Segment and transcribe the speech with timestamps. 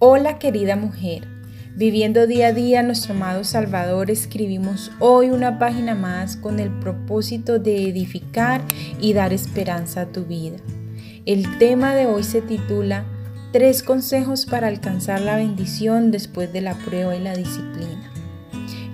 [0.00, 1.26] Hola querida mujer,
[1.74, 7.58] viviendo día a día nuestro amado Salvador, escribimos hoy una página más con el propósito
[7.58, 8.60] de edificar
[9.00, 10.58] y dar esperanza a tu vida.
[11.26, 13.06] El tema de hoy se titula
[13.52, 18.12] Tres consejos para alcanzar la bendición después de la prueba y la disciplina.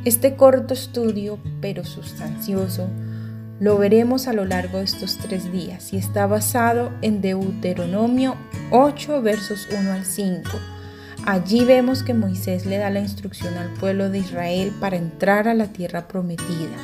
[0.07, 2.89] Este corto estudio, pero sustancioso,
[3.61, 8.37] lo veremos a lo largo de estos tres días y está basado en Deuteronomio
[8.71, 10.49] 8 versos 1 al 5
[11.27, 15.55] Allí vemos que Moisés le da la instrucción al pueblo de Israel para entrar a
[15.55, 16.77] la tierra prometida.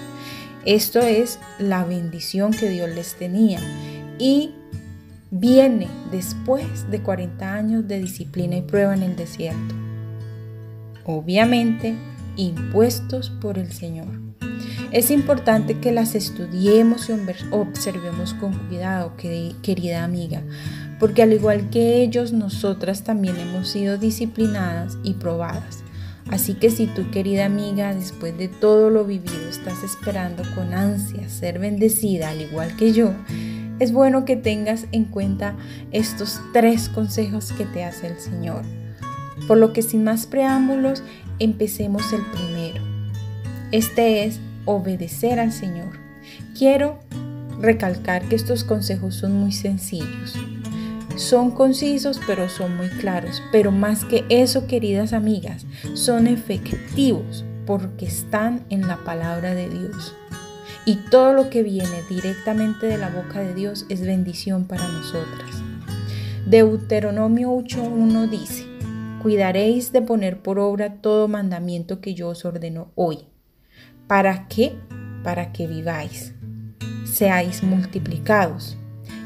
[0.65, 3.61] Esto es la bendición que Dios les tenía.
[4.19, 4.55] Y
[5.31, 9.75] viene después de 40 años de disciplina y prueba en el desierto.
[11.05, 11.95] Obviamente,
[12.37, 14.09] impuestos por el Señor.
[14.91, 17.13] Es importante que las estudiemos y
[17.51, 20.43] observemos con cuidado, querida amiga,
[21.01, 25.83] porque al igual que ellos, nosotras también hemos sido disciplinadas y probadas.
[26.29, 31.29] Así que si tu querida amiga, después de todo lo vivido, estás esperando con ansia
[31.29, 33.13] ser bendecida, al igual que yo,
[33.81, 35.57] es bueno que tengas en cuenta
[35.91, 38.63] estos tres consejos que te hace el Señor.
[39.49, 41.03] Por lo que sin más preámbulos,
[41.39, 42.85] empecemos el primero.
[43.73, 45.99] Este es obedecer al Señor.
[46.57, 47.01] Quiero
[47.59, 50.37] recalcar que estos consejos son muy sencillos.
[51.17, 53.43] Son concisos pero son muy claros.
[53.53, 60.15] Pero más que eso, queridas amigas, son efectivos porque están en la palabra de Dios.
[60.87, 65.63] Y todo lo que viene directamente de la boca de Dios es bendición para nosotras.
[66.47, 68.67] Deuteronomio 8.1 dice,
[69.23, 73.19] cuidaréis de poner por obra todo mandamiento que yo os ordeno hoy.
[74.07, 74.75] ¿Para qué?
[75.23, 76.35] Para que viváis,
[77.05, 78.80] seáis multiplicados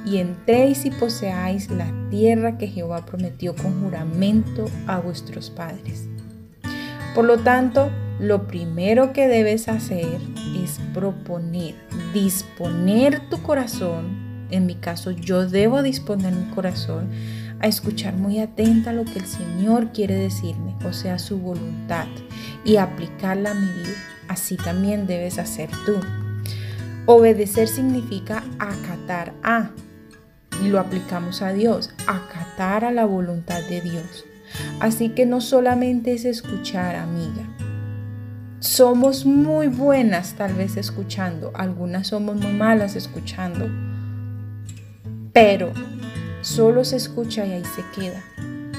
[0.05, 6.09] y entréis y poseáis la tierra que Jehová prometió con juramento a vuestros padres.
[7.15, 10.19] Por lo tanto, lo primero que debes hacer
[10.63, 11.75] es proponer,
[12.13, 14.47] disponer tu corazón.
[14.51, 17.11] En mi caso, yo debo disponer mi corazón
[17.61, 22.07] a escuchar muy atenta lo que el Señor quiere decirme, o sea, su voluntad,
[22.65, 23.97] y aplicarla a mi vida.
[24.29, 25.95] Así también debes hacer tú.
[27.07, 29.71] Obedecer significa acatar a,
[30.63, 34.25] y lo aplicamos a Dios, acatar a la voluntad de Dios.
[34.81, 37.43] Así que no solamente es escuchar, amiga.
[38.61, 43.69] Somos muy buenas tal vez escuchando, algunas somos muy malas escuchando,
[45.33, 45.73] pero
[46.41, 48.23] solo se escucha y ahí se queda.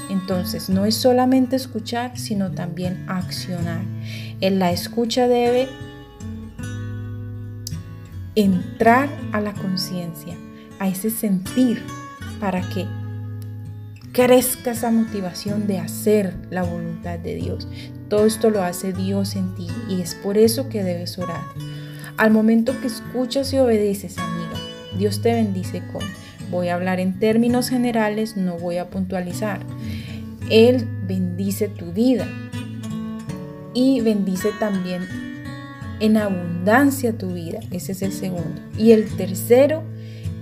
[0.09, 3.81] Entonces no es solamente escuchar, sino también accionar.
[4.41, 5.67] En la escucha debe
[8.35, 10.35] entrar a la conciencia
[10.85, 11.81] a ese sentir
[12.39, 12.85] para que
[14.13, 17.67] crezca esa motivación de hacer la voluntad de Dios.
[18.07, 21.41] Todo esto lo hace Dios en ti y es por eso que debes orar.
[22.17, 24.57] Al momento que escuchas y obedeces, amiga,
[24.97, 26.03] Dios te bendice con,
[26.51, 29.59] voy a hablar en términos generales, no voy a puntualizar.
[30.49, 32.27] Él bendice tu vida
[33.73, 35.01] y bendice también
[35.99, 37.59] en abundancia tu vida.
[37.71, 38.61] Ese es el segundo.
[38.77, 39.83] Y el tercero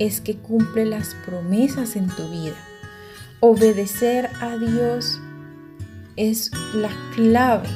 [0.05, 2.55] es que cumple las promesas en tu vida.
[3.39, 5.19] Obedecer a Dios
[6.17, 7.69] es la clave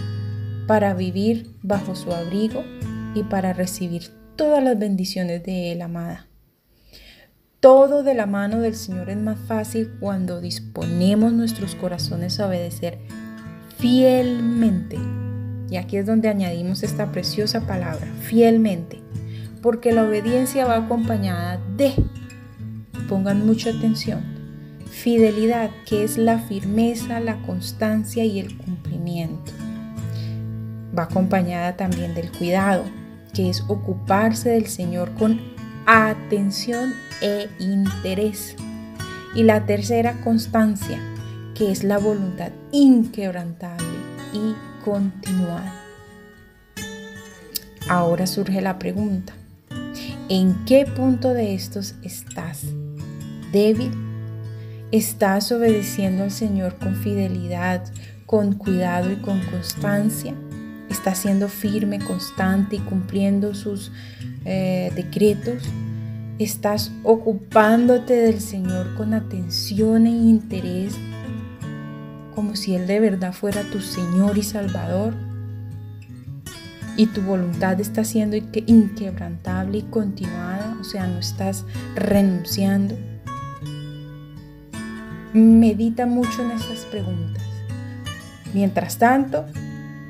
[0.67, 2.65] para vivir bajo su abrigo
[3.15, 6.27] y para recibir todas las bendiciones de Él, amada.
[7.61, 12.99] Todo de la mano del Señor es más fácil cuando disponemos nuestros corazones a obedecer
[13.77, 14.97] fielmente.
[15.69, 19.01] Y aquí es donde añadimos esta preciosa palabra, fielmente
[19.61, 21.93] porque la obediencia va acompañada de,
[23.07, 24.21] pongan mucha atención,
[24.89, 29.51] fidelidad, que es la firmeza, la constancia y el cumplimiento.
[30.97, 32.83] Va acompañada también del cuidado,
[33.33, 35.39] que es ocuparse del Señor con
[35.85, 38.55] atención e interés.
[39.35, 40.99] Y la tercera, constancia,
[41.53, 43.85] que es la voluntad inquebrantable
[44.33, 45.73] y continuada.
[47.89, 49.33] Ahora surge la pregunta,
[50.29, 52.65] ¿En qué punto de estos estás?
[53.51, 53.91] ¿Débil?
[54.91, 57.83] ¿Estás obedeciendo al Señor con fidelidad,
[58.25, 60.33] con cuidado y con constancia?
[60.89, 63.91] ¿Estás siendo firme, constante y cumpliendo sus
[64.45, 65.63] eh, decretos?
[66.39, 70.95] ¿Estás ocupándote del Señor con atención e interés
[72.35, 75.13] como si Él de verdad fuera tu Señor y Salvador?
[76.97, 81.63] y tu voluntad está siendo inquebrantable y continuada, o sea, no estás
[81.95, 82.97] renunciando.
[85.33, 87.43] Medita mucho en estas preguntas,
[88.53, 89.45] Mientras tanto,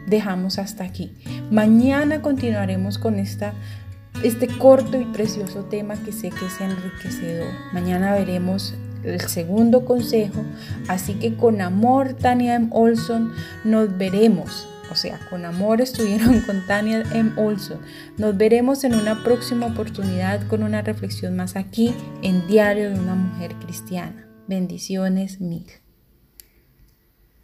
[0.06, 1.12] dejamos hasta aquí.
[1.50, 3.54] Mañana continuaremos con esta,
[4.24, 7.52] este corto y precioso tema que sé que es enriquecedor.
[7.74, 10.44] Mañana veremos el segundo consejo,
[10.88, 12.68] así que con amor Tania M.
[12.72, 14.70] Olson nos veremos.
[14.92, 17.32] O sea, con amor estuvieron con Tania M.
[17.38, 17.80] Olson.
[18.18, 23.16] Nos veremos en una próxima oportunidad con una reflexión más aquí en Diario de una
[23.16, 24.27] Mujer Cristiana.
[24.48, 25.68] Bendiciones mil.